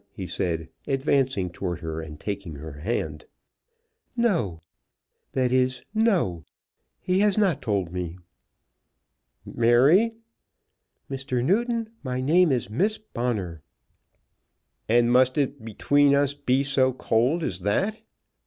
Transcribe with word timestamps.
he 0.13 0.25
said, 0.25 0.67
advancing 0.87 1.47
towards 1.51 1.81
her, 1.81 2.01
and 2.01 2.19
taking 2.19 2.55
her 2.55 2.71
hand. 2.71 3.25
"No; 4.17 4.63
that 5.33 5.51
is; 5.51 5.83
no. 5.93 6.43
He 6.99 7.19
has 7.19 7.37
not 7.37 7.61
told 7.61 7.93
me." 7.93 8.17
"Mary" 9.45 10.15
"Mr. 11.11 11.45
Newton, 11.45 11.91
my 12.01 12.19
name 12.19 12.51
is 12.51 12.67
Miss 12.67 12.97
Bonner." 12.97 13.61
"And 14.89 15.11
must 15.11 15.37
it 15.37 15.63
between 15.63 16.15
us 16.15 16.33
be 16.33 16.63
so 16.63 16.93
cold 16.93 17.43
as 17.43 17.59
that?" 17.59 18.01